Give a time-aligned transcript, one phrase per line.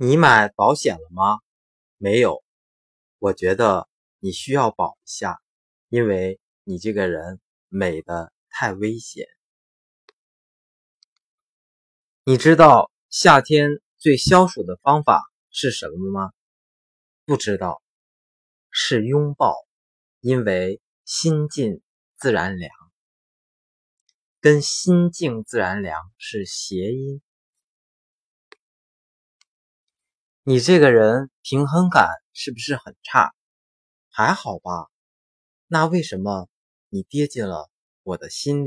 [0.00, 1.40] 你买保险了吗？
[1.96, 2.44] 没有，
[3.18, 3.88] 我觉得
[4.20, 5.40] 你需要保一下，
[5.88, 9.26] 因为你这个人美的太危险。
[12.22, 15.20] 你知道夏天最消暑的方法
[15.50, 16.32] 是什么吗？
[17.24, 17.82] 不知道，
[18.70, 19.52] 是拥抱，
[20.20, 21.82] 因为心静
[22.16, 22.70] 自然凉，
[24.40, 27.20] 跟心静自然凉是谐音。
[30.44, 33.34] 你这个人平衡感是不是很差？
[34.08, 34.88] 还好吧？
[35.66, 36.48] 那为什么
[36.88, 37.68] 你跌进了
[38.02, 38.66] 我的心里？